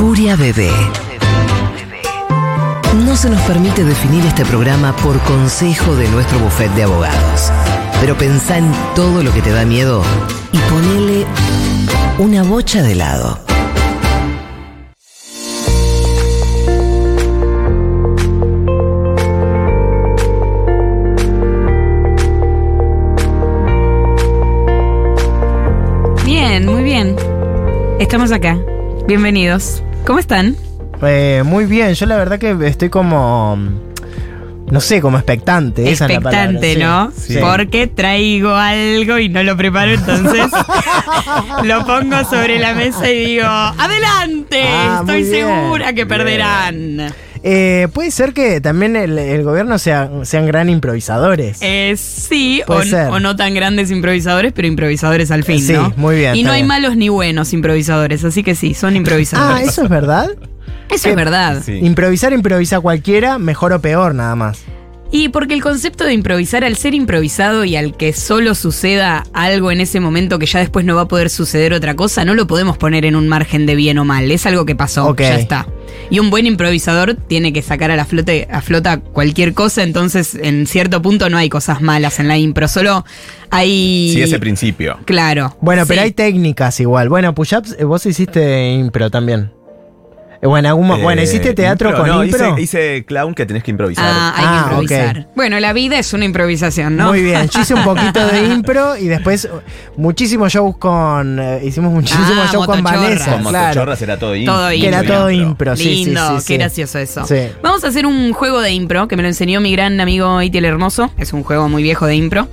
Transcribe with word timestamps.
Furia 0.00 0.34
Bebé. 0.34 0.70
No 3.04 3.14
se 3.16 3.28
nos 3.28 3.38
permite 3.42 3.84
definir 3.84 4.24
este 4.24 4.46
programa 4.46 4.96
por 4.96 5.20
consejo 5.20 5.94
de 5.94 6.08
nuestro 6.08 6.38
bufete 6.38 6.74
de 6.74 6.82
abogados. 6.84 7.52
Pero 8.00 8.16
pensá 8.16 8.56
en 8.56 8.72
todo 8.94 9.22
lo 9.22 9.30
que 9.30 9.42
te 9.42 9.50
da 9.50 9.66
miedo 9.66 10.02
y 10.52 10.58
ponele 10.70 11.26
una 12.18 12.42
bocha 12.44 12.82
de 12.82 12.94
lado. 12.94 13.40
Bien, 26.24 26.64
muy 26.64 26.82
bien. 26.84 27.16
Estamos 27.98 28.32
acá. 28.32 28.58
Bienvenidos. 29.06 29.82
¿Cómo 30.10 30.18
están? 30.18 30.56
Eh, 31.02 31.44
muy 31.46 31.66
bien, 31.66 31.94
yo 31.94 32.04
la 32.04 32.16
verdad 32.16 32.40
que 32.40 32.56
estoy 32.66 32.88
como. 32.90 33.56
No 34.68 34.80
sé, 34.80 35.00
como 35.00 35.16
expectante. 35.18 35.82
Esa 35.88 36.06
es 36.06 36.10
la 36.10 36.14
Expectante, 36.16 36.74
sí. 36.74 36.80
¿no? 36.80 37.12
Sí. 37.16 37.38
Porque 37.40 37.86
traigo 37.86 38.52
algo 38.52 39.20
y 39.20 39.28
no 39.28 39.44
lo 39.44 39.56
preparo, 39.56 39.92
entonces 39.92 40.46
lo 41.62 41.86
pongo 41.86 42.24
sobre 42.24 42.58
la 42.58 42.74
mesa 42.74 43.08
y 43.08 43.24
digo, 43.24 43.46
¡adelante! 43.46 44.64
Ah, 44.66 44.98
Estoy 45.02 45.26
segura 45.26 45.92
que 45.92 46.04
perderán. 46.04 47.14
Eh, 47.42 47.88
puede 47.92 48.10
ser 48.10 48.34
que 48.34 48.60
también 48.60 48.96
el, 48.96 49.18
el 49.18 49.42
gobierno 49.42 49.78
sea, 49.78 50.10
sean 50.24 50.46
gran 50.46 50.68
improvisadores. 50.68 51.58
Eh, 51.62 51.94
sí, 51.96 52.62
o, 52.66 53.18
no 53.20 53.36
tan 53.36 53.54
grandes 53.54 53.90
improvisadores, 53.90 54.52
pero 54.52 54.68
improvisadores 54.68 55.30
al 55.30 55.44
fin, 55.44 55.60
Sí, 55.60 55.72
¿no? 55.72 55.92
muy 55.96 56.16
bien, 56.16 56.36
Y 56.36 56.42
no 56.42 56.52
hay 56.52 56.60
bien. 56.60 56.68
malos 56.68 56.96
ni 56.96 57.08
buenos 57.08 57.52
improvisadores, 57.52 58.24
así 58.24 58.42
que 58.42 58.54
sí, 58.54 58.74
son 58.74 58.94
ah, 58.94 58.96
improvisadores. 58.98 59.68
¿eso 59.68 59.84
es 59.84 59.88
verdad? 59.88 60.30
Eso 60.90 61.08
es 61.08 61.16
verdad. 61.16 61.62
Sí. 61.64 61.78
Improvisar 61.82 62.32
improvisa 62.32 62.80
cualquiera, 62.80 63.38
mejor 63.38 63.72
o 63.72 63.80
peor 63.80 64.14
nada 64.14 64.34
más. 64.34 64.62
Y 65.12 65.30
porque 65.30 65.54
el 65.54 65.62
concepto 65.62 66.04
de 66.04 66.12
improvisar, 66.12 66.62
al 66.64 66.76
ser 66.76 66.94
improvisado 66.94 67.64
y 67.64 67.74
al 67.74 67.96
que 67.96 68.12
solo 68.12 68.54
suceda 68.54 69.24
algo 69.32 69.72
en 69.72 69.80
ese 69.80 69.98
momento 69.98 70.38
que 70.38 70.46
ya 70.46 70.60
después 70.60 70.84
no 70.84 70.94
va 70.94 71.02
a 71.02 71.08
poder 71.08 71.30
suceder 71.30 71.72
otra 71.72 71.96
cosa, 71.96 72.24
no 72.24 72.34
lo 72.34 72.46
podemos 72.46 72.78
poner 72.78 73.04
en 73.04 73.16
un 73.16 73.26
margen 73.26 73.66
de 73.66 73.74
bien 73.74 73.98
o 73.98 74.04
mal. 74.04 74.30
Es 74.30 74.46
algo 74.46 74.64
que 74.64 74.76
pasó, 74.76 75.14
ya 75.16 75.34
está. 75.34 75.66
Y 76.10 76.20
un 76.20 76.30
buen 76.30 76.46
improvisador 76.46 77.14
tiene 77.14 77.52
que 77.52 77.60
sacar 77.60 77.90
a 77.90 77.96
la 77.96 78.04
flote, 78.04 78.46
a 78.52 78.60
flota 78.60 79.00
cualquier 79.00 79.52
cosa, 79.52 79.82
entonces 79.82 80.36
en 80.36 80.66
cierto 80.68 81.02
punto 81.02 81.28
no 81.28 81.38
hay 81.38 81.48
cosas 81.48 81.82
malas 81.82 82.20
en 82.20 82.28
la 82.28 82.38
impro, 82.38 82.68
solo 82.68 83.04
hay. 83.50 84.12
Sí, 84.14 84.22
ese 84.22 84.38
principio. 84.38 84.98
Claro. 85.06 85.56
Bueno, 85.60 85.84
pero 85.86 86.02
hay 86.02 86.12
técnicas 86.12 86.78
igual. 86.78 87.08
Bueno, 87.08 87.34
Push-Ups, 87.34 87.76
eh, 87.78 87.84
vos 87.84 88.06
hiciste 88.06 88.70
impro 88.72 89.10
también. 89.10 89.50
Eh, 90.42 90.46
Bueno, 90.46 90.70
algún 90.70 90.86
mo- 90.86 90.96
Eh, 90.96 91.02
bueno, 91.02 91.20
¿hiciste 91.20 91.52
teatro 91.52 91.90
impro? 91.90 92.02
con 92.04 92.10
no, 92.16 92.24
impro? 92.24 92.58
Hice, 92.58 92.62
hice 92.62 93.04
clown 93.04 93.34
que 93.34 93.44
tenés 93.44 93.62
que 93.62 93.70
improvisar. 93.72 94.06
Ah, 94.08 94.32
hay 94.34 94.44
Ah, 94.46 94.52
que 94.52 94.70
improvisar. 94.70 95.18
ok. 95.18 95.36
Bueno, 95.36 95.60
la 95.60 95.72
vida 95.74 95.98
es 95.98 96.12
una 96.14 96.24
improvisación, 96.24 96.96
¿no? 96.96 97.08
Muy 97.08 97.22
bien, 97.22 97.46
yo 97.50 97.60
hice 97.60 97.74
un 97.74 97.84
poquito 97.84 98.26
de 98.26 98.44
impro 98.54 98.96
y 98.96 99.06
después 99.08 99.44
uh, 99.44 100.00
muchísimos 100.00 100.50
shows 100.52 100.78
con. 100.78 101.38
eh, 101.38 101.60
hicimos 101.62 101.92
muchísimos 101.92 102.30
Ah, 102.38 102.48
shows 102.50 102.66
con. 102.66 102.82
Vanessa. 102.82 103.32
Con 103.32 103.44
claro. 103.52 103.92
era 104.00 104.18
todo 104.18 104.34
impro. 104.34 104.54
Todo 104.54 104.68
Que 104.70 104.88
era 104.88 105.00
impro. 105.00 105.14
todo 105.14 105.30
impro, 105.30 105.76
sí, 105.76 105.82
sí, 105.82 106.04
Lindo, 106.06 106.26
sí, 106.28 106.34
qué 106.36 106.40
sí. 106.40 106.56
gracioso 106.56 106.98
eso. 106.98 107.26
Sí. 107.26 107.36
Vamos 107.62 107.84
a 107.84 107.88
hacer 107.88 108.06
un 108.06 108.32
juego 108.32 108.60
de 108.62 108.70
impro 108.72 109.08
que 109.08 109.16
me 109.16 109.22
lo 109.22 109.28
enseñó 109.28 109.60
mi 109.60 109.72
gran 109.72 110.00
amigo 110.00 110.40
Itiel 110.40 110.64
Hermoso. 110.64 111.10
Es 111.18 111.34
un 111.34 111.42
juego 111.42 111.68
muy 111.68 111.82
viejo 111.82 112.06
de 112.06 112.14
impro. 112.16 112.48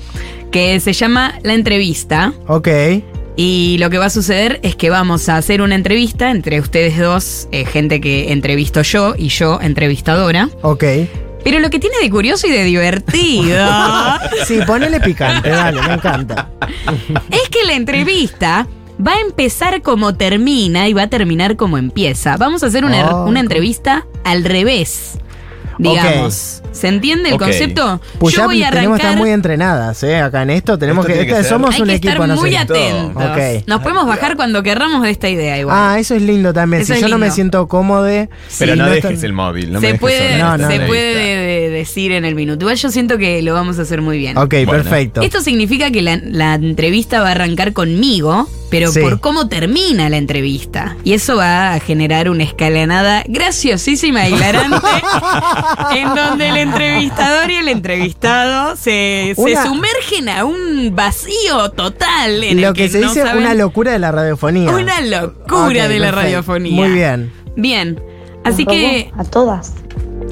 Que 0.51 0.79
se 0.81 0.91
llama 0.93 1.35
La 1.43 1.53
Entrevista. 1.53 2.33
Ok. 2.47 2.67
Y 3.39 3.77
lo 3.79 3.89
que 3.91 3.99
va 3.99 4.05
a 4.05 4.09
suceder 4.09 4.59
es 4.63 4.75
que 4.75 4.89
vamos 4.89 5.29
a 5.29 5.37
hacer 5.37 5.61
una 5.61 5.75
entrevista 5.75 6.31
entre 6.31 6.59
ustedes 6.59 6.97
dos, 6.97 7.47
eh, 7.51 7.65
gente 7.65 8.01
que 8.01 8.31
entrevisto 8.33 8.81
yo 8.81 9.13
y 9.15 9.29
yo 9.29 9.59
entrevistadora. 9.61 10.49
Ok. 10.63 10.83
Pero 11.43 11.59
lo 11.59 11.69
que 11.69 11.77
tiene 11.79 11.95
de 12.01 12.09
curioso 12.09 12.47
y 12.47 12.51
de 12.51 12.63
divertido 12.63 13.65
Sí, 14.47 14.59
ponele 14.65 14.99
picante, 14.99 15.49
dale, 15.49 15.81
me 15.83 15.93
encanta. 15.93 16.49
es 17.31 17.47
que 17.49 17.63
la 17.63 17.73
entrevista 17.73 18.67
va 19.05 19.13
a 19.13 19.19
empezar 19.21 19.83
como 19.83 20.15
termina 20.15 20.89
y 20.89 20.93
va 20.93 21.03
a 21.03 21.07
terminar 21.07 21.55
como 21.55 21.77
empieza. 21.77 22.37
Vamos 22.37 22.63
a 22.63 22.65
hacer 22.65 22.83
una, 22.83 23.11
Oh, 23.11 23.27
una 23.27 23.39
entrevista 23.39 24.05
al 24.23 24.43
revés, 24.43 25.19
digamos. 25.77 26.61
¿Se 26.71 26.87
entiende 26.87 27.29
el 27.29 27.37
concepto? 27.37 27.99
Push 28.19 28.33
Yo 28.35 28.41
Up 28.41 28.45
voy 28.47 28.63
a 28.63 28.69
tenemos 28.69 28.95
que 28.97 29.01
estar 29.01 29.07
arrancar. 29.09 29.17
muy 29.17 29.31
entrenadas, 29.31 30.03
¿eh? 30.03 30.17
Acá 30.17 30.43
en 30.43 30.51
esto 30.51 30.77
tenemos 30.77 31.05
Esto 31.05 31.19
que. 31.19 31.25
que 31.25 31.31
esta- 31.31 31.41
ser- 31.43 31.49
somos 31.51 31.73
Hay 31.75 31.81
un 31.81 31.87
que 31.87 31.95
equipo, 31.95 32.13
estar 32.13 32.27
no 32.27 32.35
muy 32.35 32.55
atentos. 32.55 33.63
Nos 33.67 33.81
podemos 33.81 34.05
bajar 34.07 34.35
cuando 34.35 34.61
querramos 34.63 35.01
de 35.03 35.09
esta 35.09 35.29
idea 35.29 35.57
igual. 35.57 35.75
Ah, 35.77 35.97
eso 35.99 36.13
es 36.15 36.21
lindo 36.21 36.53
también. 36.53 36.83
Eso 36.83 36.93
si 36.93 37.01
yo 37.01 37.07
no 37.07 37.17
me 37.17 37.31
siento 37.31 37.67
cómodo. 37.67 38.05
Pero 38.07 38.27
si 38.47 38.65
no, 38.65 38.85
está- 38.93 39.07
dejes 39.09 39.23
el 39.23 39.33
móvil. 39.33 39.71
No 39.71 39.79
me 39.79 39.87
se 39.87 39.87
dejes 39.93 39.99
puede, 40.01 40.37
No, 40.37 40.57
no, 40.57 40.67
se 40.69 40.79
no. 40.79 40.85
puede 40.87 41.69
decir 41.69 42.11
en 42.11 42.25
el 42.25 42.35
minuto. 42.35 42.63
Igual 42.65 42.75
yo 42.77 42.89
siento 42.89 43.17
que 43.17 43.41
lo 43.41 43.53
vamos 43.53 43.79
a 43.79 43.81
hacer 43.83 44.01
muy 44.01 44.17
bien. 44.17 44.37
Ok, 44.37 44.49
Bueno. 44.65 44.71
perfecto. 44.71 45.21
Esto 45.21 45.41
significa 45.41 45.89
que 45.91 46.01
la, 46.01 46.19
la 46.23 46.55
entrevista 46.55 47.21
va 47.21 47.29
a 47.29 47.31
arrancar 47.31 47.73
conmigo, 47.73 48.47
pero 48.69 48.91
Sí. 48.91 48.99
por 49.01 49.19
cómo 49.19 49.47
termina 49.47 50.09
la 50.09 50.17
entrevista. 50.17 50.97
Y 51.03 51.13
eso 51.13 51.37
va 51.37 51.73
a 51.73 51.79
generar 51.79 52.29
una 52.29 52.43
escalanada 52.43 53.23
graciosísima 53.27 54.27
y 54.27 54.33
hilarante, 54.33 54.77
en 55.95 56.15
donde 56.15 56.49
el 56.49 56.57
entrevistador 56.57 57.49
y 57.51 57.55
el 57.55 57.67
entrevistado 57.69 58.75
se, 58.75 59.33
se 59.35 59.55
sumergen 59.63 60.29
a 60.29 60.45
un 60.45 60.91
vacío 60.95 61.71
total. 61.71 62.43
En 62.43 62.61
Lo 62.61 62.69
el 62.69 62.73
que, 62.73 62.89
se 62.89 62.99
no 62.99 63.07
dice 63.09 63.23
saben- 63.23 63.37
una 63.41 63.53
locura 63.53 63.91
de 63.91 63.99
la 63.99 64.11
radiofonía. 64.11 64.69
Una 64.75 65.01
locura 65.01 65.87
de 65.87 65.99
la 65.99 66.11
radiofonía. 66.11 66.75
Muy 66.75 66.89
bien. 66.91 67.31
Bien. 67.55 68.01
Así 68.43 68.65
que, 68.65 69.11
A 69.17 69.23
todas. 69.23 69.73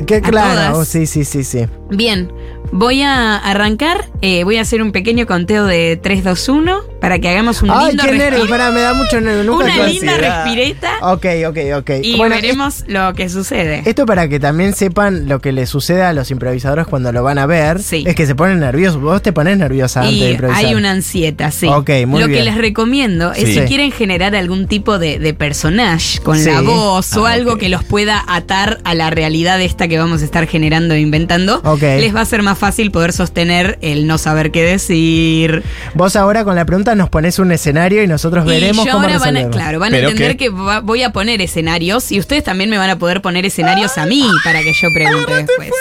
Qué 0.07 0.21
claro. 0.21 0.51
todas. 0.53 0.73
oh, 0.75 0.85
sí, 0.85 1.05
sí, 1.05 1.23
sí, 1.25 1.43
sí. 1.43 1.65
bien. 1.89 2.31
Voy 2.71 3.01
a 3.03 3.37
arrancar, 3.37 4.09
eh, 4.21 4.43
voy 4.43 4.57
a 4.57 4.61
hacer 4.61 4.81
un 4.81 4.91
pequeño 4.91 5.25
conteo 5.27 5.65
de 5.65 5.97
3, 6.01 6.23
2, 6.23 6.49
1 6.49 6.81
para 7.05 7.19
que 7.19 7.29
hagamos 7.29 7.61
un 7.61 7.69
Ay, 7.69 7.89
lindo 7.89 8.03
qué. 8.03 8.47
Pará, 8.49 8.71
me 8.71 8.81
da 8.81 8.95
mucho 8.95 9.21
nervio. 9.21 9.43
Nunca 9.43 9.65
Una 9.65 9.85
linda 9.85 10.11
ansiedad. 10.13 10.43
respireta 10.43 10.89
Ok, 11.03 11.25
ok, 11.49 11.57
ok. 11.77 11.89
y 12.01 12.17
Bueno, 12.17 12.33
veremos 12.33 12.83
lo 12.87 13.13
que 13.13 13.29
sucede. 13.29 13.83
Esto 13.85 14.07
para 14.07 14.27
que 14.27 14.39
también 14.39 14.73
sepan 14.73 15.27
lo 15.29 15.39
que 15.39 15.51
les 15.51 15.69
sucede 15.69 16.01
a 16.01 16.13
los 16.13 16.31
improvisadores 16.31 16.87
cuando 16.87 17.11
lo 17.11 17.21
van 17.21 17.37
a 17.37 17.45
ver. 17.45 17.79
Sí. 17.79 18.03
Es 18.07 18.15
que 18.15 18.25
se 18.25 18.33
ponen 18.33 18.59
nerviosos. 18.59 18.99
Vos 18.99 19.21
te 19.21 19.33
pones 19.33 19.55
nerviosa 19.55 20.01
antes 20.01 20.19
de 20.19 20.31
improvisar. 20.31 20.65
hay 20.65 20.73
una 20.73 20.89
ansieta, 20.89 21.51
sí. 21.51 21.67
Ok, 21.67 21.91
muy 22.07 22.21
Lo 22.21 22.27
bien. 22.27 22.39
que 22.39 22.43
les 22.45 22.55
recomiendo 22.57 23.33
es 23.33 23.49
Sí. 23.49 23.53
si 23.53 23.59
quieren 23.65 23.91
generar 23.91 24.35
algún 24.35 24.65
tipo 24.65 24.97
de, 24.97 25.19
de 25.19 25.33
personaje 25.35 26.17
con 26.23 26.39
Sí. 26.39 26.49
la 26.49 26.61
voz 26.61 27.15
o 27.17 27.27
Ah, 27.27 27.33
algo 27.33 27.59
que 27.59 27.69
los 27.69 27.83
pueda 27.83 28.23
atar 28.27 28.79
a 28.83 28.95
la 28.95 29.11
realidad 29.11 29.61
esta 29.61 29.87
que 29.87 29.99
vamos 29.99 30.23
a 30.23 30.25
estar 30.25 30.47
generando 30.47 30.95
e 30.95 31.01
inventando, 31.01 31.61
Ok. 31.65 31.81
les 31.83 32.15
va 32.15 32.21
a 32.21 32.25
ser 32.25 32.41
más 32.41 32.57
fácil 32.57 32.89
poder 32.89 33.13
sostener 33.13 33.77
el 33.81 34.07
no 34.07 34.17
saber 34.17 34.49
qué 34.49 34.63
decir. 34.63 35.61
Vos 35.93 36.15
ahora 36.15 36.43
con 36.43 36.55
la 36.55 36.65
pregunta 36.65 36.94
nos 36.95 37.09
pones 37.09 37.37
un 37.39 37.51
escenario 37.51 38.01
y 38.03 38.07
nosotros 38.07 38.45
veremos 38.45 38.85
y 38.85 38.87
yo 38.87 38.93
cómo 38.93 39.05
ahora 39.05 39.19
van 39.19 39.37
a, 39.37 39.49
claro, 39.49 39.79
van 39.79 39.93
a 39.93 39.97
¿Pero 39.97 40.09
entender 40.09 40.37
qué? 40.37 40.45
que 40.45 40.49
va- 40.49 40.79
voy 40.79 41.03
a 41.03 41.11
poner 41.11 41.41
escenarios 41.41 42.11
y 42.11 42.19
ustedes 42.19 42.43
también 42.43 42.69
me 42.69 42.77
van 42.77 42.89
a 42.89 42.97
poder 42.97 43.21
poner 43.21 43.45
escenarios 43.45 43.97
a 43.97 44.05
mí 44.05 44.27
para 44.43 44.61
que 44.61 44.73
yo 44.73 44.87
pregunte 44.93 45.33
después. 45.35 45.71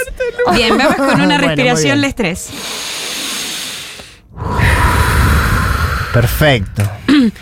Bien, 0.54 0.76
vamos 0.76 0.96
con 0.96 1.06
una 1.06 1.14
Bueno, 1.24 1.38
respiración 1.38 2.00
de 2.00 2.06
estrés. 2.08 2.48
Perfecto. 6.12 6.82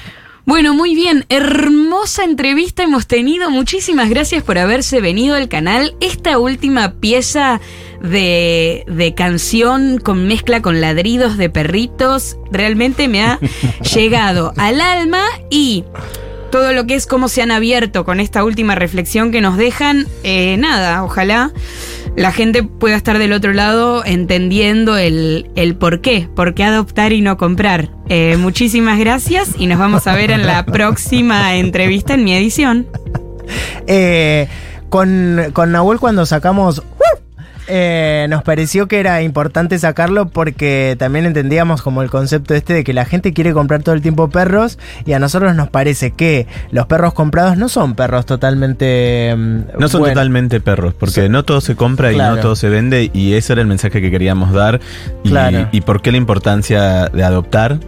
Bueno, 0.45 0.75
muy 0.75 0.97
bien, 0.97 1.25
hermosa 1.29 2.25
entrevista 2.25 2.83
hemos 2.83 3.07
tenido. 3.07 3.49
Muchísimas 3.49 4.11
gracias 4.11 4.43
por 4.43 4.59
haberse 4.59 5.01
venido 5.01 5.37
al 5.37 5.49
canal. 5.49 5.95
Esta 6.01 6.37
última 6.39 6.95
pieza 6.95 7.61
de, 8.03 8.85
de 8.87 9.15
canción 9.15 9.99
con 9.99 10.27
mezcla 10.27 10.61
con 10.61 10.81
ladridos 10.81 11.37
de 11.37 11.51
perritos 11.51 12.37
realmente 12.51 13.09
me 13.09 13.23
ha 13.23 13.39
llegado 13.95 14.53
al 14.57 14.81
alma 14.81 15.23
y 15.51 15.85
todo 16.51 16.73
lo 16.75 16.87
que 16.87 16.95
es 16.95 17.07
cómo 17.07 17.29
se 17.29 17.41
han 17.41 17.51
abierto 17.51 18.05
con 18.05 18.21
esta 18.21 18.45
última 18.45 18.75
reflexión 18.75 19.33
que 19.33 19.41
nos 19.41 19.57
dejan, 19.57 20.07
eh, 20.23 20.57
nada, 20.59 21.03
ojalá 21.03 21.51
la 22.15 22.31
gente 22.31 22.63
pueda 22.63 22.95
estar 22.95 23.19
del 23.19 23.33
otro 23.33 23.55
lado 23.55 24.05
entendiendo 24.05 24.99
el, 24.99 25.51
el 25.57 25.77
por 25.77 26.03
qué, 26.03 26.29
por 26.35 26.55
qué 26.55 26.65
adoptar 26.65 27.13
y 27.13 27.23
no 27.23 27.39
comprar. 27.39 27.89
Eh, 28.09 28.37
muchísimas 28.37 28.99
gracias 28.99 29.53
y 29.59 29.67
nos 29.67 29.79
vamos 29.79 30.07
a 30.07 30.15
ver 30.15 30.31
en 30.31 30.47
la 30.47 30.67
próxima 30.67 31.57
entrevista 31.57 32.15
en 32.15 32.25
mi 32.25 32.35
edición. 32.35 32.87
Eh, 33.87 34.47
con, 34.91 35.39
con 35.55 35.73
Nahuel 35.73 35.99
cuando 35.99 36.27
sacamos... 36.27 36.83
eh, 37.75 38.27
nos 38.29 38.43
pareció 38.43 38.87
que 38.87 39.01
era 39.01 39.23
importante 39.23 39.79
sacarlo 39.79 40.29
porque 40.29 40.95
también 40.99 41.25
entendíamos 41.25 41.81
como 41.81 42.03
el 42.03 42.11
concepto 42.11 42.55
este 42.55 42.75
de 42.75 42.85
que 42.85 42.93
la 42.93 43.07
gente 43.07 43.33
quiere 43.33 43.55
comprar 43.55 43.83
todo 43.83 43.95
el 43.95 44.03
tiempo 44.03 44.29
perros 44.29 44.79
y 45.07 45.15
a 45.15 45.19
nosotros 45.19 45.57
nos 45.57 45.71
parece 45.71 46.11
que 46.11 46.47
los 46.71 46.85
perros 46.85 47.15
comprados 47.15 47.57
no 47.57 47.71
son 47.71 47.95
perros 47.95 48.27
totalmente... 48.27 49.35
mm, 49.35 49.61
No 49.79 49.89
son 49.89 50.03
totalmente 50.05 50.61
perros, 50.61 50.93
porque 50.93 51.31
no 51.31 51.45
todo 51.45 51.63
se 51.63 51.75
compra 51.75 52.13
y 52.13 52.17
no 52.19 52.37
todo 52.37 52.57
se 52.57 52.69
vende, 52.69 53.11
y 53.15 53.33
ese 53.33 53.55
era 53.55 53.63
el 53.63 53.69
mensaje 53.69 54.03
que 54.03 54.11
queríamos 54.11 54.53
dar. 54.53 54.79
Y, 55.25 55.31
Claro. 55.31 55.69
y 55.73 55.81
por 55.81 56.03
qué 56.03 56.13
la 56.13 56.19
importancia 56.19 57.07
de 57.09 57.25
adoptar. 57.25 57.79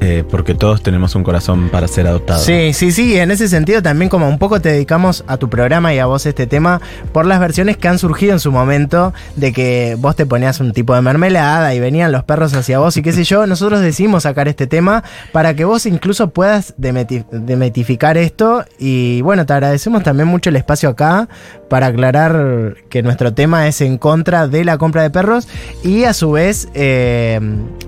Eh, 0.00 0.24
porque 0.28 0.54
todos 0.54 0.82
tenemos 0.82 1.14
un 1.14 1.22
corazón 1.22 1.68
para 1.68 1.86
ser 1.88 2.06
adoptados. 2.06 2.42
Sí, 2.44 2.72
sí, 2.72 2.90
sí, 2.92 3.18
en 3.18 3.30
ese 3.30 3.48
sentido 3.48 3.82
también 3.82 4.08
como 4.08 4.28
un 4.28 4.38
poco 4.38 4.60
te 4.60 4.70
dedicamos 4.70 5.24
a 5.26 5.36
tu 5.36 5.48
programa 5.50 5.92
y 5.94 5.98
a 5.98 6.06
vos 6.06 6.26
este 6.26 6.46
tema 6.46 6.80
por 7.12 7.26
las 7.26 7.38
versiones 7.40 7.76
que 7.76 7.88
han 7.88 7.98
surgido 7.98 8.32
en 8.32 8.40
su 8.40 8.50
momento 8.52 9.12
de 9.36 9.52
que 9.52 9.96
vos 9.98 10.16
te 10.16 10.26
ponías 10.26 10.60
un 10.60 10.72
tipo 10.72 10.94
de 10.94 11.02
mermelada 11.02 11.74
y 11.74 11.80
venían 11.80 12.12
los 12.12 12.24
perros 12.24 12.54
hacia 12.54 12.78
vos 12.78 12.96
y 12.96 13.02
qué 13.02 13.12
sé 13.12 13.24
yo, 13.24 13.46
nosotros 13.46 13.80
decidimos 13.80 14.22
sacar 14.24 14.48
este 14.48 14.66
tema 14.66 15.04
para 15.32 15.54
que 15.54 15.64
vos 15.64 15.86
incluso 15.86 16.30
puedas 16.30 16.74
demeti- 16.78 17.24
demetificar 17.30 18.16
esto 18.16 18.64
y 18.78 19.20
bueno, 19.22 19.46
te 19.46 19.52
agradecemos 19.52 20.02
también 20.02 20.28
mucho 20.28 20.50
el 20.50 20.56
espacio 20.56 20.88
acá 20.88 21.28
para 21.68 21.86
aclarar 21.88 22.74
que 22.88 23.02
nuestro 23.02 23.32
tema 23.32 23.68
es 23.68 23.80
en 23.80 23.98
contra 23.98 24.48
de 24.48 24.64
la 24.64 24.78
compra 24.78 25.02
de 25.02 25.10
perros 25.10 25.46
y 25.84 26.04
a 26.04 26.12
su 26.14 26.32
vez 26.32 26.68
eh, 26.74 27.38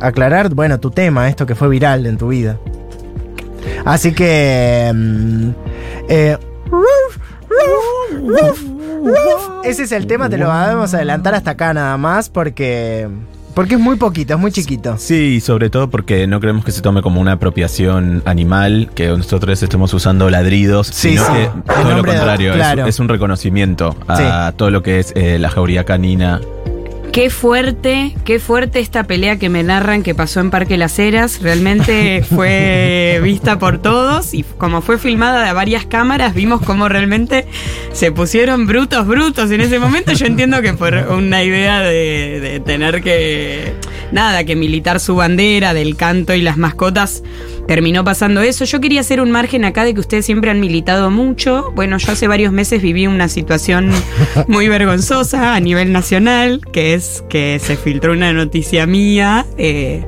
aclarar, 0.01 0.51
bueno, 0.55 0.79
tu 0.79 0.91
tema, 0.91 1.29
esto 1.29 1.47
que 1.47 1.55
fue 1.55 1.69
viral 1.69 2.02
en 2.07 2.19
tu 2.19 2.29
vida. 2.29 2.59
Así 3.85 4.13
que... 4.13 4.91
mm, 4.95 5.51
eh, 6.09 6.39
ese 9.65 9.85
es 9.85 9.93
el 9.93 10.07
tema, 10.07 10.29
te 10.29 10.39
lo 10.39 10.49
vamos 10.49 10.93
a 10.95 10.97
adelantar 10.99 11.35
hasta 11.35 11.53
acá 11.53 11.73
nada 11.75 11.97
más 11.97 12.29
porque... 12.29 13.09
Porque 13.55 13.75
es 13.75 13.81
muy 13.81 13.97
poquito, 13.97 14.33
es 14.33 14.41
muy 14.41 14.51
chiquito. 14.51 14.97
Sí, 14.97 15.39
sobre 15.43 15.69
todo 15.69 15.91
porque 15.91 16.27
no 16.27 16.41
queremos 16.41 16.65
que 16.65 16.73
se 16.73 16.81
tome 16.81 17.03
como 17.03 17.21
una 17.21 17.33
apropiación 17.33 18.23
animal, 18.25 18.89
que 18.95 19.09
nosotros 19.09 19.63
estemos 19.63 19.93
usando 19.93 20.31
ladridos, 20.31 20.87
Sí, 20.87 21.11
sino 21.11 21.27
sí. 21.27 21.33
que 21.35 21.51
todo 21.71 21.91
lo 21.91 21.97
de- 22.03 22.09
contrario, 22.09 22.55
es, 22.87 22.99
un 22.99 23.09
reconocimiento 23.11 23.95
a 24.09 24.55
todo 24.57 24.71
lo 24.71 24.83
que 24.83 25.01
es 25.01 25.13
eh, 25.17 25.39
la 25.39 25.51
jauría 25.51 25.85
canina. 25.85 26.41
Qué 27.13 27.29
fuerte, 27.29 28.15
qué 28.25 28.39
fuerte 28.39 28.81
esta 28.81 29.05
pelea 29.05 29.39
que 29.39 29.51
me 29.51 29.63
narran 29.63 30.03
que 30.03 30.15
pasó 30.15 30.41
en 30.41 30.51
Parque 30.51 30.79
Las 30.79 30.99
Heras. 30.99 31.43
Realmente 31.43 32.23
fue 32.35 33.21
vista 33.23 33.59
por 33.59 33.83
todos 33.83 34.33
y 34.33 34.43
como 34.57 34.81
fue 34.81 34.99
filmada 34.99 35.45
de 35.45 35.53
varias 35.53 35.85
cámaras, 35.85 36.35
vimos 36.35 36.63
cómo 36.63 36.89
realmente 36.89 37.47
se 37.93 38.13
pusieron 38.13 38.67
brutos, 38.67 39.07
brutos 39.07 39.51
en 39.51 39.61
ese 39.61 39.79
momento. 39.79 40.13
Yo 40.13 40.25
entiendo 40.25 40.63
que 40.63 40.73
por 40.73 40.95
una 40.95 41.45
idea 41.45 41.81
de, 41.81 42.41
de 42.41 42.61
tener 42.61 43.03
que, 43.03 43.75
nada, 44.11 44.45
que 44.45 44.57
militar 44.57 44.99
su 44.99 45.15
bandera 45.15 45.75
del 45.75 45.97
canto 45.97 46.33
y 46.33 46.41
las 46.41 46.57
mascotas, 46.57 47.23
terminó 47.67 48.05
pasando 48.05 48.43
eso. 48.43 48.65
Yo 48.65 48.81
quería 48.81 49.01
hacer 49.01 49.21
un 49.21 49.31
margen 49.31 49.65
acá 49.65 49.85
de 49.85 49.95
que 49.95 50.01
ustedes 50.01 50.27
siempre 50.27 50.51
han 50.51 50.61
militado 50.61 51.11
mucho. 51.11 51.73
Bueno, 51.75 51.99
yo 51.99 52.13
hace 52.13 52.29
varios 52.29 52.53
meses 52.53 52.83
viví 52.83 53.07
una 53.07 53.29
situación 53.29 53.91
muy 54.49 54.69
vergonzosa 54.69 55.55
a 55.55 55.61
nivel 55.61 55.93
nacional, 55.93 56.61
que 56.73 56.95
es 56.95 57.02
que 57.29 57.59
se 57.59 57.77
filtró 57.77 58.13
una 58.13 58.33
noticia 58.33 58.87
mía. 58.87 59.47
eh, 59.59 60.05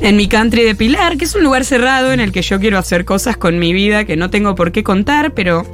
en 0.00 0.16
mi 0.16 0.28
country 0.28 0.62
de 0.62 0.76
Pilar, 0.76 1.16
que 1.16 1.24
es 1.24 1.34
un 1.34 1.42
lugar 1.42 1.64
cerrado 1.64 2.12
en 2.12 2.20
el 2.20 2.30
que 2.30 2.40
yo 2.42 2.60
quiero 2.60 2.78
hacer 2.78 3.04
cosas 3.04 3.36
con 3.36 3.58
mi 3.58 3.72
vida 3.72 4.04
que 4.04 4.16
no 4.16 4.30
tengo 4.30 4.54
por 4.54 4.70
qué 4.70 4.84
contar, 4.84 5.32
pero 5.34 5.66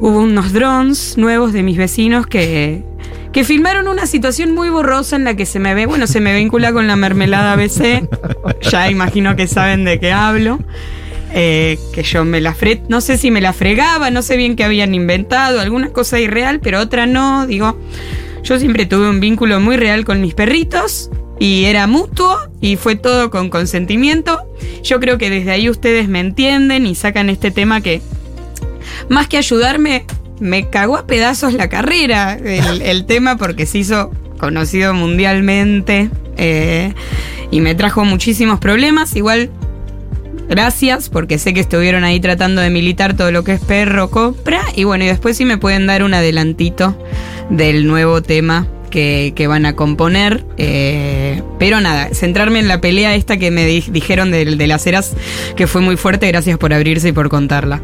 hubo 0.00 0.20
unos 0.20 0.52
drones 0.52 1.16
nuevos 1.16 1.54
de 1.54 1.62
mis 1.62 1.78
vecinos 1.78 2.26
que, 2.26 2.82
que 3.32 3.44
filmaron 3.44 3.88
una 3.88 4.06
situación 4.06 4.52
muy 4.54 4.68
borrosa 4.68 5.16
en 5.16 5.24
la 5.24 5.34
que 5.34 5.46
se 5.46 5.60
me 5.60 5.72
ve, 5.74 5.86
bueno, 5.86 6.06
se 6.06 6.20
me 6.20 6.34
vincula 6.36 6.74
con 6.74 6.86
la 6.86 6.96
mermelada 6.96 7.54
ABC, 7.54 8.06
ya 8.70 8.90
imagino 8.90 9.34
que 9.34 9.46
saben 9.46 9.84
de 9.86 9.98
qué 9.98 10.12
hablo. 10.12 10.58
eh, 11.32 11.78
que 11.92 12.02
yo 12.02 12.24
me 12.24 12.40
la 12.40 12.54
fre 12.54 12.82
no 12.88 13.00
sé 13.00 13.16
si 13.18 13.30
me 13.30 13.40
la 13.40 13.52
fregaba, 13.52 14.10
no 14.10 14.20
sé 14.22 14.36
bien 14.36 14.56
qué 14.56 14.64
habían 14.64 14.94
inventado, 14.94 15.60
alguna 15.60 15.88
cosa 15.90 16.18
irreal, 16.20 16.60
pero 16.60 16.80
otra 16.80 17.06
no, 17.06 17.46
digo, 17.46 17.78
yo 18.42 18.58
siempre 18.58 18.86
tuve 18.86 19.08
un 19.08 19.20
vínculo 19.20 19.60
muy 19.60 19.76
real 19.76 20.04
con 20.04 20.20
mis 20.20 20.34
perritos 20.34 21.10
y 21.38 21.64
era 21.64 21.86
mutuo 21.86 22.36
y 22.60 22.76
fue 22.76 22.96
todo 22.96 23.30
con 23.30 23.50
consentimiento. 23.50 24.40
Yo 24.82 25.00
creo 25.00 25.18
que 25.18 25.30
desde 25.30 25.50
ahí 25.50 25.70
ustedes 25.70 26.08
me 26.08 26.20
entienden 26.20 26.86
y 26.86 26.94
sacan 26.94 27.30
este 27.30 27.50
tema 27.50 27.80
que 27.80 28.00
más 29.08 29.28
que 29.28 29.36
ayudarme, 29.38 30.04
me 30.40 30.68
cagó 30.70 30.96
a 30.96 31.06
pedazos 31.06 31.52
la 31.52 31.68
carrera 31.68 32.34
el, 32.34 32.82
el 32.82 33.06
tema 33.06 33.36
porque 33.36 33.66
se 33.66 33.78
hizo 33.78 34.12
conocido 34.38 34.94
mundialmente 34.94 36.10
eh, 36.36 36.94
y 37.50 37.60
me 37.60 37.74
trajo 37.74 38.04
muchísimos 38.04 38.58
problemas. 38.58 39.14
Igual, 39.16 39.50
gracias 40.48 41.08
porque 41.08 41.38
sé 41.38 41.54
que 41.54 41.60
estuvieron 41.60 42.04
ahí 42.04 42.20
tratando 42.20 42.60
de 42.60 42.70
militar 42.70 43.16
todo 43.16 43.30
lo 43.30 43.44
que 43.44 43.52
es 43.52 43.60
perro 43.60 44.10
compra. 44.10 44.62
Y 44.74 44.84
bueno, 44.84 45.04
y 45.04 45.08
después 45.08 45.36
sí 45.36 45.44
me 45.44 45.58
pueden 45.58 45.86
dar 45.86 46.02
un 46.02 46.14
adelantito 46.14 46.96
del 47.50 47.86
nuevo 47.86 48.22
tema 48.22 48.66
que, 48.88 49.32
que 49.36 49.46
van 49.46 49.66
a 49.66 49.74
componer. 49.74 50.44
eh, 50.56 51.42
pero 51.58 51.80
nada, 51.80 52.08
centrarme 52.12 52.60
en 52.60 52.68
la 52.68 52.80
pelea 52.80 53.14
esta 53.16 53.36
que 53.36 53.50
me 53.50 53.64
di- 53.66 53.84
dijeron 53.90 54.30
de, 54.30 54.44
de 54.44 54.66
las 54.68 54.86
eras, 54.86 55.14
que 55.56 55.66
fue 55.66 55.80
muy 55.80 55.96
fuerte. 55.96 56.28
Gracias 56.28 56.56
por 56.58 56.72
abrirse 56.72 57.08
y 57.08 57.12
por 57.12 57.28
contarla. 57.28 57.80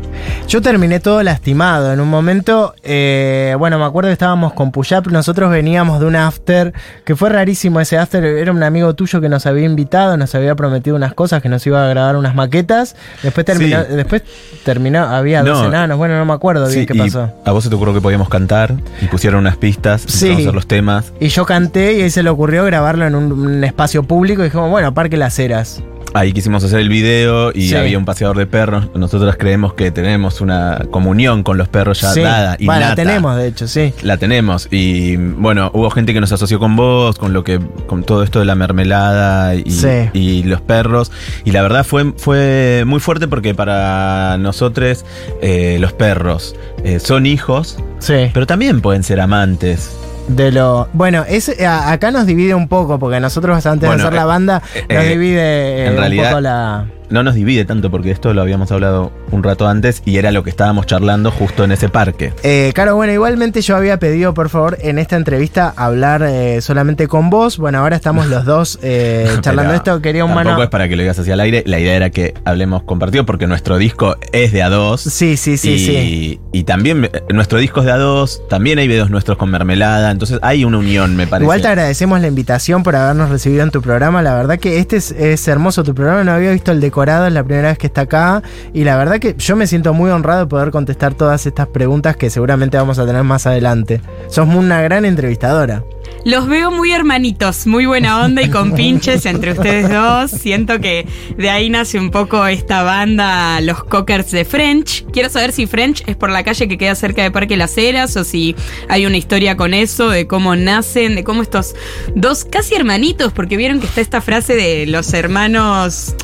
Yo 0.48 0.62
terminé 0.62 1.00
todo 1.00 1.22
lastimado. 1.24 1.92
En 1.92 1.98
un 2.00 2.08
momento, 2.08 2.74
eh, 2.84 3.56
bueno, 3.58 3.78
me 3.78 3.84
acuerdo 3.84 4.08
que 4.10 4.12
estábamos 4.12 4.52
con 4.52 4.70
Puyap, 4.70 5.08
nosotros 5.08 5.50
veníamos 5.50 5.98
de 5.98 6.06
un 6.06 6.14
after, 6.16 6.72
que 7.04 7.16
fue 7.16 7.30
rarísimo 7.30 7.80
ese 7.80 7.98
after, 7.98 8.22
era 8.24 8.52
un 8.52 8.62
amigo 8.62 8.94
tuyo 8.94 9.20
que 9.20 9.28
nos 9.28 9.44
había 9.46 9.64
invitado, 9.66 10.16
nos 10.16 10.34
había 10.36 10.54
prometido 10.54 10.94
unas 10.94 11.14
cosas, 11.14 11.42
que 11.42 11.48
nos 11.48 11.66
iba 11.66 11.84
a 11.84 11.88
grabar 11.88 12.14
unas 12.16 12.34
maquetas. 12.36 12.94
Después 13.24 13.44
terminó, 13.44 13.80
Sí. 13.82 13.94
después 13.96 14.22
terminó, 14.64 15.00
había 15.02 15.42
dos 15.42 15.62
No. 15.62 15.68
enanos, 15.68 15.98
bueno, 15.98 16.16
no 16.16 16.24
me 16.24 16.32
acuerdo 16.32 16.68
bien 16.68 16.80
Sí, 16.82 16.86
qué 16.86 16.94
pasó. 16.94 17.32
A 17.44 17.50
vos 17.50 17.64
se 17.64 17.70
te 17.70 17.74
ocurrió 17.74 17.92
que 17.92 18.00
podíamos 18.00 18.28
cantar 18.28 18.74
y 19.02 19.06
pusieron 19.06 19.40
unas 19.40 19.56
pistas, 19.56 20.02
Sí. 20.02 20.26
empezamos 20.26 20.36
a 20.38 20.42
hacer 20.42 20.54
los 20.54 20.66
temas. 20.68 20.93
Y 21.20 21.28
yo 21.28 21.44
canté 21.46 21.94
y 21.94 22.02
ahí 22.02 22.10
se 22.10 22.22
le 22.22 22.30
ocurrió 22.30 22.64
grabarlo 22.64 23.06
en 23.06 23.14
un, 23.14 23.32
un 23.32 23.64
espacio 23.64 24.02
público 24.02 24.42
y 24.42 24.46
dijimos, 24.46 24.70
bueno, 24.70 24.92
Parque 24.94 25.16
Las 25.16 25.38
Heras. 25.38 25.82
Ahí 26.16 26.32
quisimos 26.32 26.62
hacer 26.62 26.78
el 26.78 26.88
video 26.88 27.50
y 27.52 27.70
Sí. 27.70 27.74
había 27.74 27.98
un 27.98 28.04
paseador 28.04 28.36
de 28.38 28.46
perros. 28.46 28.86
Nosotros 28.94 29.34
creemos 29.36 29.74
que 29.74 29.90
tenemos 29.90 30.40
una 30.40 30.84
comunión 30.92 31.42
con 31.42 31.58
los 31.58 31.66
perros 31.66 32.00
ya 32.02 32.12
Sí. 32.12 32.20
dada. 32.20 32.56
Bueno, 32.60 32.82
la 32.82 32.94
tenemos, 32.94 33.36
de 33.36 33.48
hecho, 33.48 33.66
sí. 33.66 33.92
La 34.02 34.16
tenemos. 34.16 34.68
Y 34.70 35.16
bueno, 35.16 35.72
hubo 35.74 35.90
gente 35.90 36.14
que 36.14 36.20
nos 36.20 36.30
asoció 36.30 36.60
con 36.60 36.76
vos, 36.76 37.18
con 37.18 37.32
lo 37.32 37.42
que, 37.42 37.58
con 37.88 38.04
todo 38.04 38.22
esto 38.22 38.38
de 38.38 38.44
la 38.44 38.54
mermelada 38.54 39.56
y, 39.56 39.68
Sí. 39.72 39.88
y 40.12 40.44
los 40.44 40.60
perros. 40.60 41.10
Y 41.44 41.50
la 41.50 41.62
verdad 41.62 41.84
fue, 41.84 42.12
fue 42.16 42.84
muy 42.86 43.00
fuerte 43.00 43.26
porque 43.26 43.52
para 43.52 44.36
nosotros 44.38 45.04
eh, 45.42 45.78
los 45.80 45.92
perros 45.94 46.54
eh, 46.84 47.00
son 47.00 47.26
hijos, 47.26 47.76
Sí. 47.98 48.30
pero 48.32 48.46
también 48.46 48.82
pueden 48.82 49.02
ser 49.02 49.20
amantes. 49.20 49.90
De 50.28 50.50
lo. 50.52 50.88
Bueno, 50.92 51.24
es, 51.28 51.48
a- 51.60 51.92
acá 51.92 52.10
nos 52.10 52.26
divide 52.26 52.54
un 52.54 52.68
poco, 52.68 52.98
porque 52.98 53.20
nosotros 53.20 53.64
antes 53.66 53.88
Bueno, 53.88 54.02
de 54.02 54.08
hacer 54.08 54.14
la 54.16 54.22
eh, 54.22 54.24
banda, 54.26 54.62
eh, 54.74 54.94
nos 54.94 55.04
eh, 55.04 55.08
divide 55.08 55.90
realidad- 55.96 56.24
un 56.24 56.30
poco 56.30 56.40
la. 56.40 56.86
No 57.14 57.22
nos 57.22 57.36
divide 57.36 57.64
tanto 57.64 57.92
porque 57.92 58.10
esto 58.10 58.34
lo 58.34 58.42
habíamos 58.42 58.72
hablado 58.72 59.12
un 59.30 59.44
rato 59.44 59.68
antes 59.68 60.02
y 60.04 60.16
era 60.16 60.32
lo 60.32 60.42
que 60.42 60.50
estábamos 60.50 60.86
charlando 60.86 61.30
justo 61.30 61.62
en 61.62 61.70
ese 61.70 61.88
parque. 61.88 62.32
Eh, 62.42 62.72
claro, 62.74 62.96
bueno, 62.96 63.12
igualmente 63.12 63.60
yo 63.62 63.76
había 63.76 64.00
pedido, 64.00 64.34
por 64.34 64.48
favor, 64.48 64.78
en 64.80 64.98
esta 64.98 65.14
entrevista 65.14 65.72
hablar 65.76 66.24
eh, 66.24 66.60
solamente 66.60 67.06
con 67.06 67.30
vos. 67.30 67.56
Bueno, 67.58 67.78
ahora 67.78 67.94
estamos 67.94 68.26
los 68.26 68.44
dos 68.44 68.80
eh, 68.82 69.28
charlando 69.42 69.70
Pero 69.70 69.76
esto. 69.76 70.02
Quería 70.02 70.24
un 70.24 70.32
Tampoco 70.32 70.50
mano. 70.54 70.62
es 70.64 70.70
para 70.70 70.88
que 70.88 70.96
lo 70.96 71.02
digas 71.02 71.16
hacia 71.16 71.34
el 71.34 71.40
aire. 71.40 71.62
La 71.66 71.78
idea 71.78 71.94
era 71.94 72.10
que 72.10 72.34
hablemos 72.44 72.82
compartido 72.82 73.24
porque 73.24 73.46
nuestro 73.46 73.78
disco 73.78 74.16
es 74.32 74.50
de 74.50 74.64
A2. 74.64 74.96
Sí, 74.96 75.36
sí, 75.36 75.56
sí, 75.56 75.70
y, 75.74 75.78
sí. 75.86 76.40
y 76.50 76.64
también 76.64 77.04
eh, 77.04 77.10
nuestro 77.32 77.60
disco 77.60 77.78
es 77.78 77.86
de 77.86 77.92
A2. 77.92 78.48
También 78.48 78.80
hay 78.80 78.88
videos 78.88 79.10
nuestros 79.10 79.38
con 79.38 79.50
mermelada. 79.52 80.10
Entonces 80.10 80.40
hay 80.42 80.64
una 80.64 80.78
unión, 80.78 81.14
me 81.14 81.28
parece. 81.28 81.44
Igual 81.44 81.62
te 81.62 81.68
agradecemos 81.68 82.20
la 82.20 82.26
invitación 82.26 82.82
por 82.82 82.96
habernos 82.96 83.30
recibido 83.30 83.62
en 83.62 83.70
tu 83.70 83.82
programa. 83.82 84.20
La 84.20 84.34
verdad 84.34 84.58
que 84.58 84.80
este 84.80 84.96
es, 84.96 85.12
es 85.12 85.46
hermoso 85.46 85.84
tu 85.84 85.94
programa. 85.94 86.24
No 86.24 86.32
había 86.32 86.50
visto 86.50 86.72
el 86.72 86.80
decorado, 86.80 87.03
es 87.04 87.32
la 87.32 87.44
primera 87.44 87.68
vez 87.68 87.78
que 87.78 87.86
está 87.86 88.02
acá. 88.02 88.42
Y 88.72 88.84
la 88.84 88.96
verdad 88.96 89.18
que 89.18 89.34
yo 89.36 89.56
me 89.56 89.66
siento 89.66 89.94
muy 89.94 90.10
honrado 90.10 90.40
de 90.40 90.46
poder 90.46 90.70
contestar 90.70 91.14
todas 91.14 91.46
estas 91.46 91.68
preguntas 91.68 92.16
que 92.16 92.30
seguramente 92.30 92.76
vamos 92.76 92.98
a 92.98 93.06
tener 93.06 93.22
más 93.24 93.46
adelante. 93.46 94.00
Sos 94.28 94.48
una 94.48 94.82
gran 94.82 95.04
entrevistadora. 95.04 95.82
Los 96.24 96.48
veo 96.48 96.70
muy 96.70 96.90
hermanitos, 96.90 97.66
muy 97.66 97.84
buena 97.84 98.24
onda 98.24 98.40
y 98.40 98.48
con 98.48 98.72
pinches 98.76 99.26
entre 99.26 99.52
ustedes 99.52 99.90
dos. 99.90 100.30
Siento 100.30 100.80
que 100.80 101.06
de 101.36 101.50
ahí 101.50 101.68
nace 101.68 101.98
un 101.98 102.10
poco 102.10 102.46
esta 102.46 102.82
banda, 102.82 103.60
los 103.60 103.84
Cockers 103.84 104.30
de 104.30 104.46
French. 104.46 105.04
Quiero 105.12 105.28
saber 105.28 105.52
si 105.52 105.66
French 105.66 106.02
es 106.06 106.16
por 106.16 106.30
la 106.30 106.42
calle 106.42 106.66
que 106.66 106.78
queda 106.78 106.94
cerca 106.94 107.22
de 107.22 107.30
Parque 107.30 107.58
Las 107.58 107.76
Heras 107.76 108.16
o 108.16 108.24
si 108.24 108.56
hay 108.88 109.04
una 109.04 109.18
historia 109.18 109.56
con 109.56 109.74
eso, 109.74 110.08
de 110.08 110.26
cómo 110.26 110.56
nacen, 110.56 111.14
de 111.14 111.24
cómo 111.24 111.42
estos 111.42 111.74
dos 112.14 112.46
casi 112.46 112.74
hermanitos, 112.74 113.32
porque 113.34 113.58
vieron 113.58 113.80
que 113.80 113.86
está 113.86 114.00
esta 114.00 114.22
frase 114.22 114.56
de 114.56 114.86
los 114.86 115.12
hermanos 115.12 116.14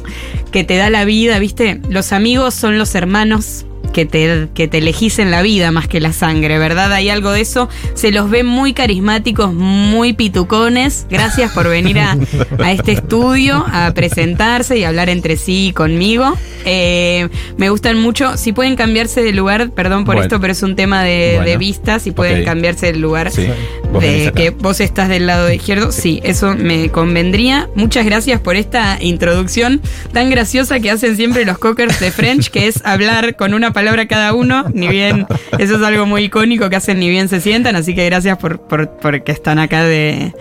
que 0.51 0.65
te 0.65 0.77
da 0.77 0.89
la 0.89 1.05
vida, 1.05 1.39
¿viste? 1.39 1.81
Los 1.91 2.13
amigos 2.13 2.55
son 2.55 2.79
los 2.79 2.95
hermanos 2.95 3.67
que 3.93 4.07
te, 4.07 4.49
que 4.55 4.69
te 4.69 4.79
elegís 4.79 5.19
en 5.19 5.31
la 5.31 5.43
vida 5.43 5.71
más 5.73 5.89
que 5.89 6.01
la 6.01 6.13
sangre, 6.13 6.59
¿verdad? 6.59 6.93
Hay 6.93 7.09
algo 7.09 7.33
de 7.33 7.41
eso. 7.41 7.69
Se 7.95 8.11
los 8.13 8.31
ve 8.31 8.43
muy 8.45 8.73
carismáticos, 8.73 9.53
muy 9.53 10.13
pitucones. 10.13 11.07
Gracias 11.11 11.53
por 11.53 11.69
venir 11.69 11.99
a, 11.99 12.17
a 12.59 12.73
este 12.73 12.93
estudio 12.93 13.65
a 13.73 13.93
presentarse 13.95 14.79
y 14.79 14.85
hablar 14.85 15.09
entre 15.09 15.37
sí 15.37 15.69
y 15.69 15.73
conmigo. 15.73 16.37
Eh, 16.65 17.29
me 17.57 17.71
gustan 17.71 17.99
mucho. 17.99 18.37
Si 18.37 18.53
pueden 18.53 18.77
cambiarse 18.77 19.23
de 19.23 19.33
lugar, 19.33 19.71
perdón 19.71 20.05
por 20.05 20.15
Bueno. 20.17 20.23
esto, 20.23 20.41
pero 20.41 20.53
es 20.53 20.63
un 20.63 20.77
tema 20.77 21.03
de, 21.03 21.33
Bueno. 21.37 21.51
de 21.51 21.57
vista. 21.57 21.99
Si 21.99 22.11
pueden 22.11 22.45
cambiarse 22.45 22.87
del 22.87 23.01
lugar 23.01 23.31
Sí. 23.31 23.47
Vos 23.93 24.03
de 24.03 24.33
que 24.35 24.51
vos 24.51 24.81
estás 24.81 25.09
del 25.09 25.27
lado 25.27 25.51
izquierdo. 25.51 25.91
Sí, 25.91 26.21
eso 26.23 26.55
me 26.55 26.91
convendría. 26.91 27.69
Muchas 27.75 28.05
gracias 28.05 28.41
por 28.41 28.57
esta 28.57 28.99
introducción 29.01 29.81
tan 30.13 30.31
graciosa 30.31 30.79
que 30.81 30.91
hacen 30.91 31.17
siempre 31.17 31.45
los 31.45 31.59
cockers 31.59 31.99
de 31.99 32.11
French, 32.11 32.51
que 32.51 32.69
es 32.69 32.85
hablar 32.85 33.37
con 33.37 33.55
una 33.55 33.73
palabra 33.73 34.07
cada 34.07 34.33
uno. 34.33 34.67
Ni 34.73 34.89
bien, 34.89 35.27
eso 35.59 35.77
es 35.77 35.83
algo 35.83 36.07
muy 36.07 36.25
icónico 36.25 36.71
que 36.71 36.77
hacen 36.77 37.01
ni 37.01 37.09
bien 37.09 37.29
se 37.29 37.41
sientan. 37.41 37.77
Así 37.77 37.95
que 37.95 38.05
gracias 38.07 38.39
por, 38.39 38.61
por, 38.61 38.91
por 38.99 39.25
que 39.25 39.33
están 39.33 39.59
acá 39.59 39.85
de 39.85 40.33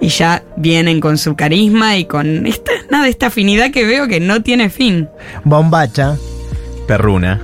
y 0.00 0.08
ya 0.08 0.42
vienen 0.56 1.00
con 1.00 1.18
su 1.18 1.34
carisma 1.34 1.96
y 1.96 2.04
con 2.04 2.46
esta, 2.46 2.72
nada, 2.90 3.08
esta 3.08 3.28
afinidad 3.28 3.70
que 3.70 3.84
veo 3.84 4.06
que 4.06 4.20
no 4.20 4.42
tiene 4.42 4.70
fin. 4.70 5.08
Bombacha. 5.44 6.16
Perruna. 6.86 7.40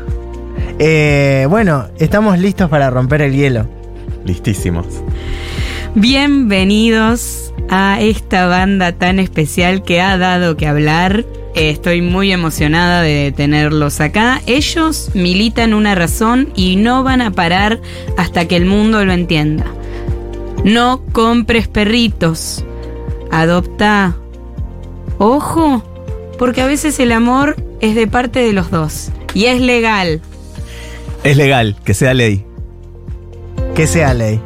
Eh, 0.78 1.46
bueno, 1.48 1.88
estamos 1.98 2.38
listos 2.38 2.68
para 2.70 2.90
romper 2.90 3.22
el 3.22 3.34
hielo. 3.34 3.68
Listísimos. 4.24 4.86
Bienvenidos 5.96 7.54
a 7.70 8.00
esta 8.00 8.48
banda 8.48 8.90
tan 8.92 9.20
especial 9.20 9.84
que 9.84 10.00
ha 10.00 10.18
dado 10.18 10.56
que 10.56 10.66
hablar. 10.66 11.24
Eh, 11.54 11.70
Estoy 11.70 12.02
muy 12.02 12.32
emocionada 12.32 13.00
de 13.02 13.32
tenerlos 13.34 14.00
acá. 14.00 14.42
Ellos 14.46 15.10
militan 15.14 15.72
una 15.72 15.94
razón 15.94 16.50
y 16.56 16.74
no 16.74 17.04
van 17.04 17.22
a 17.22 17.30
parar 17.30 17.80
hasta 18.16 18.48
que 18.48 18.56
el 18.56 18.66
mundo 18.66 19.04
lo 19.04 19.12
entienda. 19.12 19.66
No 20.64 21.00
compres 21.12 21.68
perritos. 21.68 22.64
Adopta. 23.30 24.16
Ojo, 25.18 25.84
porque 26.40 26.60
a 26.62 26.66
veces 26.66 26.98
el 26.98 27.12
amor 27.12 27.54
es 27.80 27.94
de 27.94 28.08
parte 28.08 28.40
de 28.40 28.52
los 28.52 28.72
dos. 28.72 29.10
Y 29.32 29.44
es 29.44 29.60
legal. 29.60 30.20
Es 31.22 31.36
legal, 31.36 31.76
que 31.84 31.94
sea 31.94 32.14
ley. 32.14 32.44
Que 33.76 33.86
sea 33.86 34.12
ley. 34.12 34.40